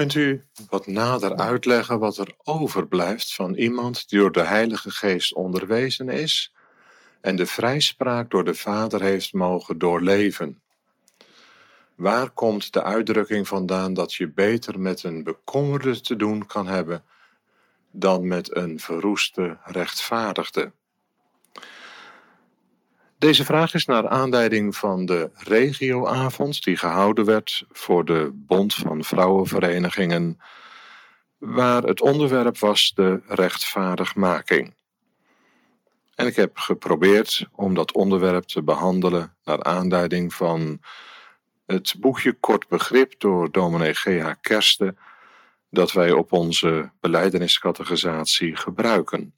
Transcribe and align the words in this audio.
Kunt 0.00 0.14
u 0.14 0.44
wat 0.68 0.86
nader 0.86 1.36
uitleggen 1.36 1.98
wat 1.98 2.16
er 2.16 2.34
overblijft 2.44 3.34
van 3.34 3.54
iemand 3.54 4.08
die 4.08 4.18
door 4.18 4.32
de 4.32 4.42
Heilige 4.42 4.90
Geest 4.90 5.34
onderwezen 5.34 6.08
is 6.08 6.54
en 7.20 7.36
de 7.36 7.46
vrijspraak 7.46 8.30
door 8.30 8.44
de 8.44 8.54
Vader 8.54 9.02
heeft 9.02 9.32
mogen 9.32 9.78
doorleven? 9.78 10.62
Waar 11.94 12.30
komt 12.30 12.72
de 12.72 12.82
uitdrukking 12.82 13.48
vandaan 13.48 13.94
dat 13.94 14.14
je 14.14 14.32
beter 14.32 14.80
met 14.80 15.02
een 15.02 15.22
bekommerde 15.22 16.00
te 16.00 16.16
doen 16.16 16.46
kan 16.46 16.66
hebben 16.66 17.04
dan 17.90 18.28
met 18.28 18.56
een 18.56 18.80
verroeste 18.80 19.58
rechtvaardigde? 19.64 20.72
Deze 23.20 23.44
vraag 23.44 23.74
is 23.74 23.84
naar 23.84 24.08
aanleiding 24.08 24.76
van 24.76 25.06
de 25.06 25.30
regioavond 25.34 26.62
die 26.62 26.76
gehouden 26.76 27.24
werd 27.24 27.64
voor 27.70 28.04
de 28.04 28.30
Bond 28.34 28.74
van 28.74 29.04
Vrouwenverenigingen, 29.04 30.40
waar 31.38 31.82
het 31.82 32.00
onderwerp 32.00 32.58
was 32.58 32.92
de 32.94 33.20
rechtvaardigmaking. 33.26 34.74
En 36.14 36.26
ik 36.26 36.36
heb 36.36 36.58
geprobeerd 36.58 37.46
om 37.52 37.74
dat 37.74 37.92
onderwerp 37.92 38.44
te 38.44 38.62
behandelen 38.62 39.36
naar 39.44 39.62
aanleiding 39.62 40.34
van 40.34 40.80
het 41.66 41.94
boekje 41.98 42.32
Kort 42.32 42.68
Begrip 42.68 43.14
door 43.18 43.50
dominee 43.50 43.94
G.H. 43.94 44.30
Kersten, 44.40 44.98
dat 45.70 45.92
wij 45.92 46.12
op 46.12 46.32
onze 46.32 46.90
beleideniscategorisatie 47.00 48.56
gebruiken. 48.56 49.34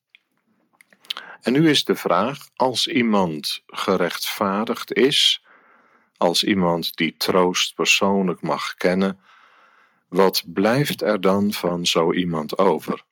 En 1.42 1.52
nu 1.52 1.68
is 1.68 1.84
de 1.84 1.94
vraag: 1.94 2.48
als 2.56 2.86
iemand 2.86 3.62
gerechtvaardigd 3.66 4.92
is, 4.92 5.44
als 6.16 6.44
iemand 6.44 6.96
die 6.96 7.16
troost 7.16 7.74
persoonlijk 7.74 8.42
mag 8.42 8.74
kennen, 8.74 9.20
wat 10.08 10.42
blijft 10.46 11.02
er 11.02 11.20
dan 11.20 11.52
van 11.52 11.86
zo 11.86 12.12
iemand 12.12 12.58
over? 12.58 13.02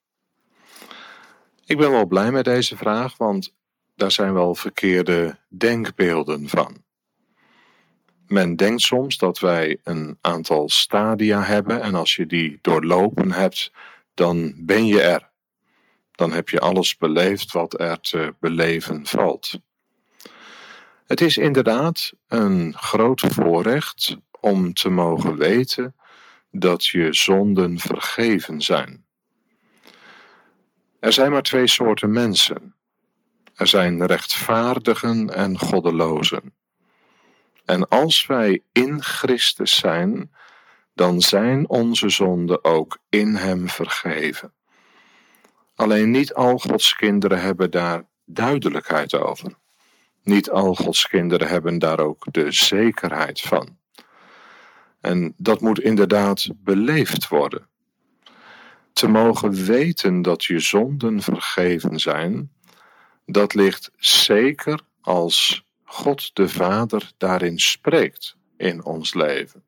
Ik 1.65 1.77
ben 1.77 1.91
wel 1.91 2.07
blij 2.07 2.31
met 2.33 2.45
deze 2.45 2.77
vraag, 2.77 3.17
want 3.17 3.55
daar 3.95 4.11
zijn 4.11 4.33
wel 4.33 4.55
verkeerde 4.55 5.39
denkbeelden 5.49 6.49
van. 6.49 6.83
Men 8.27 8.57
denkt 8.57 8.83
soms 8.83 9.19
dat 9.19 9.39
wij 9.39 9.79
een 9.85 10.19
aantal 10.21 10.69
stadia 10.69 11.43
hebben 11.43 11.83
en 11.83 11.95
als 11.95 12.17
je 12.17 12.27
die 12.27 12.59
doorlopen 12.63 13.33
hebt, 13.33 13.73
dan 14.15 14.55
ben 14.57 14.87
je 14.87 15.01
er 15.01 15.30
dan 16.21 16.33
heb 16.33 16.49
je 16.49 16.61
alles 16.61 16.97
beleefd 16.97 17.53
wat 17.53 17.81
er 17.81 18.01
te 18.01 18.35
beleven 18.41 19.07
valt. 19.07 19.61
Het 21.07 21.21
is 21.21 21.37
inderdaad 21.37 22.13
een 22.29 22.75
groot 22.77 23.21
voorrecht 23.21 24.17
om 24.41 24.73
te 24.73 24.89
mogen 24.89 25.37
weten 25.37 25.95
dat 26.51 26.87
je 26.87 27.15
zonden 27.15 27.79
vergeven 27.79 28.61
zijn. 28.61 29.05
Er 30.99 31.13
zijn 31.13 31.31
maar 31.31 31.43
twee 31.43 31.67
soorten 31.67 32.13
mensen. 32.13 32.75
Er 33.55 33.67
zijn 33.67 34.07
rechtvaardigen 34.07 35.35
en 35.35 35.59
goddelozen. 35.59 36.55
En 37.65 37.89
als 37.89 38.27
wij 38.27 38.63
in 38.73 39.03
Christus 39.03 39.77
zijn, 39.77 40.35
dan 40.95 41.21
zijn 41.21 41.69
onze 41.69 42.09
zonden 42.09 42.65
ook 42.65 42.99
in 43.09 43.35
Hem 43.35 43.69
vergeven. 43.69 44.53
Alleen 45.81 46.11
niet 46.11 46.35
al 46.35 46.59
Gods 46.59 46.95
kinderen 46.95 47.41
hebben 47.41 47.71
daar 47.71 48.05
duidelijkheid 48.25 49.15
over. 49.15 49.55
Niet 50.23 50.51
al 50.51 50.75
Gods 50.75 51.07
kinderen 51.09 51.49
hebben 51.49 51.79
daar 51.79 52.01
ook 52.01 52.25
de 52.31 52.53
zekerheid 52.53 53.41
van. 53.41 53.79
En 55.01 55.35
dat 55.37 55.61
moet 55.61 55.81
inderdaad 55.81 56.49
beleefd 56.57 57.29
worden. 57.29 57.67
Te 58.93 59.09
mogen 59.09 59.53
weten 59.65 60.23
dat 60.23 60.45
je 60.45 60.59
zonden 60.59 61.23
vergeven 61.23 61.99
zijn, 61.99 62.53
dat 63.27 63.55
ligt 63.55 63.91
zeker 63.97 64.81
als 65.01 65.65
God 65.85 66.31
de 66.35 66.49
Vader 66.49 67.13
daarin 67.17 67.59
spreekt 67.59 68.37
in 68.57 68.85
ons 68.85 69.15
leven. 69.15 69.65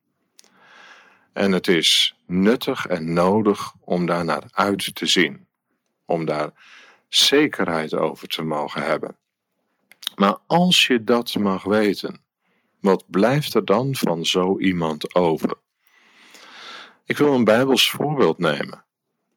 En 1.32 1.52
het 1.52 1.68
is 1.68 2.16
nuttig 2.26 2.86
en 2.86 3.12
nodig 3.12 3.72
om 3.80 4.06
daar 4.06 4.24
naar 4.24 4.44
uit 4.50 4.94
te 4.94 5.06
zien 5.06 5.50
om 6.12 6.24
daar 6.24 6.50
zekerheid 7.08 7.94
over 7.94 8.28
te 8.28 8.42
mogen 8.42 8.82
hebben. 8.82 9.16
Maar 10.14 10.36
als 10.46 10.86
je 10.86 11.04
dat 11.04 11.34
mag 11.34 11.62
weten, 11.62 12.22
wat 12.80 13.04
blijft 13.06 13.54
er 13.54 13.64
dan 13.64 13.94
van 13.94 14.24
zo 14.24 14.58
iemand 14.58 15.14
over? 15.14 15.54
Ik 17.04 17.16
wil 17.16 17.34
een 17.34 17.44
Bijbels 17.44 17.90
voorbeeld 17.90 18.38
nemen. 18.38 18.84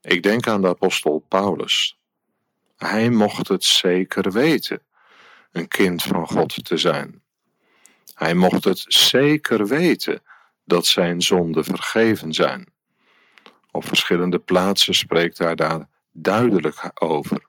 Ik 0.02 0.24
denk 0.24 0.48
aan 0.48 0.62
de 0.62 0.68
apostel 0.68 1.26
Paulus. 1.28 1.98
Hij 2.78 3.10
mocht 3.10 3.48
het 3.48 3.64
zeker 3.64 4.32
weten, 4.32 4.82
een 5.52 5.68
kind 5.68 6.04
van 6.04 6.28
God 6.28 6.66
te 6.66 6.78
zijn. 6.78 7.22
Hij 8.14 8.34
mocht 8.34 8.64
het 8.64 8.86
zeker 8.88 9.68
weten 9.68 10.22
dat 10.64 10.86
zijn 10.86 11.22
zonden 11.22 11.64
vergeven 11.64 12.34
zijn. 12.34 12.74
Op 13.72 13.86
verschillende 13.86 14.40
plaatsen 14.40 14.94
spreekt 14.94 15.38
hij 15.38 15.56
daar 15.56 15.88
duidelijk 16.16 16.92
over. 16.94 17.46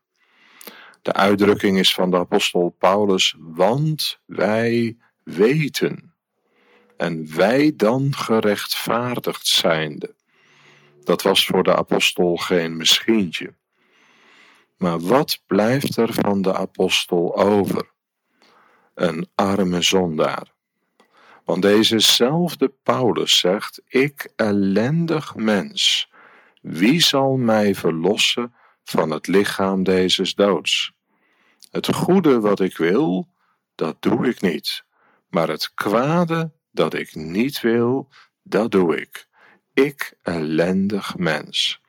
De 1.02 1.12
uitdrukking 1.12 1.78
is 1.78 1.94
van 1.94 2.10
de 2.10 2.16
apostel 2.16 2.68
Paulus, 2.78 3.36
want 3.38 4.20
wij 4.24 4.96
weten. 5.22 6.14
En 6.96 7.36
wij 7.36 7.72
dan 7.76 8.14
gerechtvaardigd 8.14 9.46
zijnde. 9.46 10.14
Dat 11.04 11.22
was 11.22 11.46
voor 11.46 11.62
de 11.62 11.76
apostel 11.76 12.36
geen 12.36 12.76
misschientje. 12.76 13.54
Maar 14.76 15.00
wat 15.00 15.42
blijft 15.46 15.96
er 15.96 16.12
van 16.12 16.42
de 16.42 16.54
apostel 16.54 17.36
over? 17.36 17.90
Een 18.94 19.28
arme 19.34 19.82
zondaar. 19.82 20.52
Want 21.44 21.62
dezezelfde 21.62 22.68
Paulus 22.82 23.38
zegt: 23.38 23.82
Ik 23.86 24.32
ellendig 24.36 25.34
mens, 25.34 26.10
wie 26.66 27.00
zal 27.00 27.36
mij 27.36 27.74
verlossen 27.74 28.54
van 28.84 29.10
het 29.10 29.26
lichaam 29.26 29.82
deze 29.82 30.34
doods? 30.34 30.92
Het 31.70 31.94
goede 31.94 32.40
wat 32.40 32.60
ik 32.60 32.76
wil, 32.76 33.28
dat 33.74 34.02
doe 34.02 34.28
ik 34.28 34.40
niet, 34.40 34.84
maar 35.28 35.48
het 35.48 35.74
kwade 35.74 36.52
dat 36.70 36.94
ik 36.94 37.14
niet 37.14 37.60
wil, 37.60 38.08
dat 38.42 38.70
doe 38.70 39.00
ik. 39.00 39.26
Ik 39.74 40.14
ellendig 40.22 41.16
mens. 41.16 41.80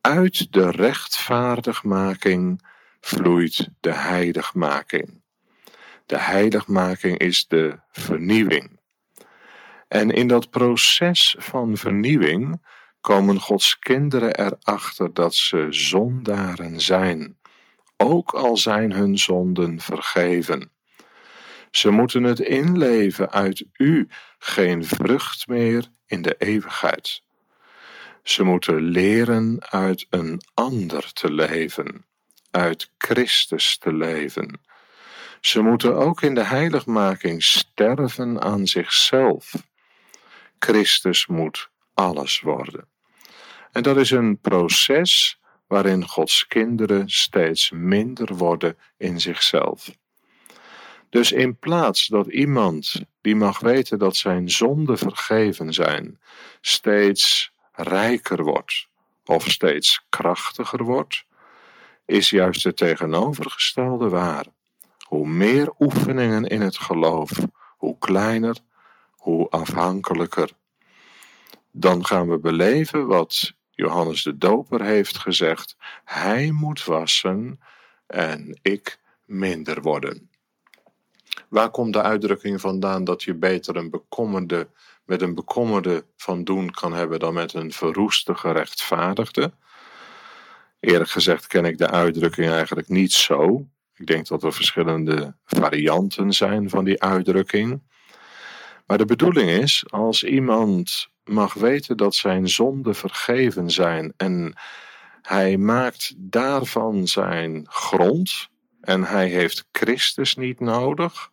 Uit 0.00 0.52
de 0.52 0.70
rechtvaardigmaking 0.70 2.66
vloeit 3.00 3.68
de 3.80 3.92
heiligmaking. 3.92 5.22
De 6.06 6.18
heiligmaking 6.18 7.18
is 7.18 7.46
de 7.46 7.80
vernieuwing. 7.90 8.80
En 9.88 10.10
in 10.10 10.28
dat 10.28 10.50
proces 10.50 11.34
van 11.38 11.76
vernieuwing 11.76 12.60
komen 13.00 13.40
Gods 13.40 13.78
kinderen 13.78 14.34
erachter 14.34 15.14
dat 15.14 15.34
ze 15.34 15.66
zondaren 15.70 16.80
zijn, 16.80 17.38
ook 17.96 18.30
al 18.30 18.56
zijn 18.56 18.92
hun 18.92 19.18
zonden 19.18 19.80
vergeven. 19.80 20.70
Ze 21.70 21.90
moeten 21.90 22.22
het 22.22 22.40
inleven 22.40 23.30
uit 23.30 23.64
U, 23.76 24.08
geen 24.38 24.84
vrucht 24.84 25.46
meer 25.46 25.88
in 26.06 26.22
de 26.22 26.34
eeuwigheid. 26.38 27.22
Ze 28.22 28.42
moeten 28.42 28.82
leren 28.82 29.56
uit 29.70 30.06
een 30.10 30.40
ander 30.54 31.12
te 31.12 31.32
leven, 31.32 32.06
uit 32.50 32.90
Christus 32.98 33.78
te 33.78 33.92
leven. 33.92 34.60
Ze 35.40 35.60
moeten 35.60 35.96
ook 35.96 36.22
in 36.22 36.34
de 36.34 36.44
heiligmaking 36.44 37.42
sterven 37.42 38.42
aan 38.42 38.66
zichzelf. 38.66 39.52
Christus 40.58 41.26
moet 41.26 41.69
alles 42.00 42.40
worden. 42.40 42.88
En 43.72 43.82
dat 43.82 43.96
is 43.96 44.10
een 44.10 44.38
proces 44.38 45.40
waarin 45.66 46.08
Gods 46.08 46.46
kinderen 46.46 47.08
steeds 47.08 47.70
minder 47.70 48.34
worden 48.34 48.76
in 48.96 49.20
zichzelf. 49.20 49.90
Dus 51.10 51.32
in 51.32 51.58
plaats 51.58 52.06
dat 52.06 52.26
iemand 52.26 53.02
die 53.20 53.36
mag 53.36 53.58
weten 53.58 53.98
dat 53.98 54.16
zijn 54.16 54.50
zonden 54.50 54.98
vergeven 54.98 55.72
zijn, 55.72 56.20
steeds 56.60 57.52
rijker 57.72 58.44
wordt 58.44 58.88
of 59.24 59.50
steeds 59.50 60.04
krachtiger 60.08 60.84
wordt, 60.84 61.24
is 62.06 62.30
juist 62.30 62.64
het 62.64 62.76
tegenovergestelde 62.76 64.08
waar. 64.08 64.46
Hoe 65.06 65.28
meer 65.28 65.72
oefeningen 65.78 66.44
in 66.44 66.60
het 66.60 66.78
geloof, 66.78 67.30
hoe 67.76 67.98
kleiner, 67.98 68.56
hoe 69.10 69.48
afhankelijker. 69.48 70.50
Dan 71.72 72.04
gaan 72.06 72.28
we 72.28 72.38
beleven 72.38 73.06
wat 73.06 73.52
Johannes 73.70 74.22
de 74.22 74.38
Doper 74.38 74.82
heeft 74.82 75.18
gezegd: 75.18 75.76
Hij 76.04 76.50
moet 76.50 76.84
wassen 76.84 77.60
en 78.06 78.58
ik 78.62 79.00
minder 79.24 79.82
worden. 79.82 80.30
Waar 81.48 81.70
komt 81.70 81.92
de 81.92 82.02
uitdrukking 82.02 82.60
vandaan 82.60 83.04
dat 83.04 83.22
je 83.22 83.34
beter 83.34 83.76
een 83.76 83.90
bekommerde 83.90 84.68
met 85.04 85.22
een 85.22 85.34
bekommerde 85.34 86.04
van 86.16 86.44
doen 86.44 86.70
kan 86.70 86.92
hebben 86.92 87.18
dan 87.18 87.34
met 87.34 87.54
een 87.54 87.72
verroeste 87.72 88.34
gerechtvaardigde? 88.34 89.52
Eerlijk 90.80 91.10
gezegd 91.10 91.46
ken 91.46 91.64
ik 91.64 91.78
de 91.78 91.90
uitdrukking 91.90 92.50
eigenlijk 92.50 92.88
niet 92.88 93.12
zo. 93.12 93.66
Ik 93.94 94.06
denk 94.06 94.26
dat 94.26 94.42
er 94.42 94.52
verschillende 94.52 95.34
varianten 95.44 96.32
zijn 96.32 96.70
van 96.70 96.84
die 96.84 97.02
uitdrukking. 97.02 97.82
Maar 98.86 98.98
de 98.98 99.04
bedoeling 99.04 99.50
is, 99.50 99.84
als 99.90 100.24
iemand 100.24 101.10
mag 101.30 101.54
weten 101.54 101.96
dat 101.96 102.14
zijn 102.14 102.48
zonden 102.48 102.94
vergeven 102.94 103.70
zijn 103.70 104.12
en 104.16 104.54
hij 105.22 105.56
maakt 105.56 106.14
daarvan 106.16 107.06
zijn 107.06 107.66
grond 107.68 108.48
en 108.80 109.04
hij 109.04 109.28
heeft 109.28 109.68
Christus 109.72 110.36
niet 110.36 110.60
nodig 110.60 111.30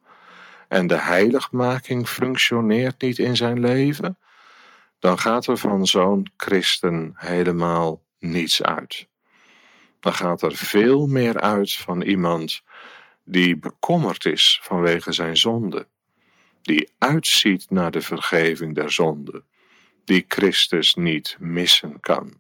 en 0.68 0.88
de 0.88 0.98
heiligmaking 0.98 2.10
functioneert 2.10 3.02
niet 3.02 3.20
in 3.20 3.36
zijn 3.36 3.60
leven, 3.60 4.18
dan 5.00 5.20
gaat 5.20 5.48
er 5.48 5.58
van 5.58 5.86
zo'n 5.86 6.32
christen 6.38 7.14
helemaal 7.16 8.04
niets 8.20 8.64
uit. 8.64 9.08
Dan 10.00 10.14
gaat 10.14 10.42
er 10.42 10.56
veel 10.56 11.08
meer 11.08 11.40
uit 11.40 11.74
van 11.74 12.02
iemand 12.02 12.62
die 13.24 13.58
bekommerd 13.58 14.26
is 14.26 14.60
vanwege 14.64 15.12
zijn 15.12 15.38
zonde, 15.38 15.88
die 16.62 16.92
uitziet 16.98 17.70
naar 17.70 17.92
de 17.92 18.02
vergeving 18.02 18.76
der 18.76 18.92
zonde, 18.92 19.44
die 20.08 20.26
Christus 20.28 20.96
niet 20.96 21.36
missen 21.40 22.00
kan. 22.00 22.34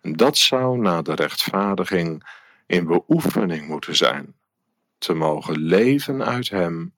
Dat 0.00 0.36
zou 0.36 0.78
na 0.78 1.02
de 1.02 1.14
rechtvaardiging 1.14 2.30
in 2.66 2.86
beoefening 2.86 3.68
moeten 3.68 3.96
zijn, 3.96 4.34
te 4.98 5.14
mogen 5.14 5.58
leven 5.58 6.24
uit 6.24 6.48
Hem, 6.48 6.94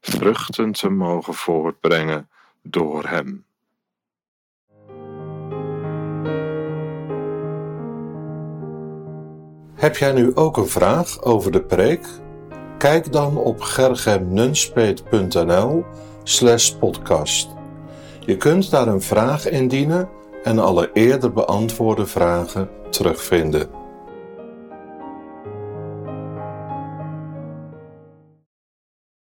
vruchten 0.00 0.72
te 0.72 0.88
mogen 0.88 1.34
voortbrengen 1.34 2.28
door 2.62 3.06
Hem. 3.06 3.46
Heb 9.74 9.96
jij 9.96 10.12
nu 10.12 10.34
ook 10.34 10.56
een 10.56 10.68
vraag 10.68 11.22
over 11.22 11.52
de 11.52 11.62
preek? 11.62 12.06
Kijk 12.78 13.12
dan 13.12 13.36
op 13.36 13.60
gergemnunspeet.nl 13.60 15.84
slash 16.22 16.70
podcast. 16.70 17.57
Je 18.28 18.36
kunt 18.36 18.70
daar 18.70 18.86
een 18.86 19.02
vraag 19.02 19.48
indienen 19.48 20.08
en 20.42 20.58
alle 20.58 20.90
eerder 20.92 21.32
beantwoorde 21.32 22.06
vragen 22.06 22.68
terugvinden. 22.90 23.77